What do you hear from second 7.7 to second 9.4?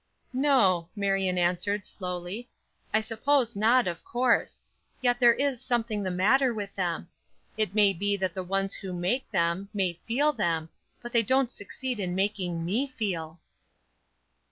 may be that the ones who make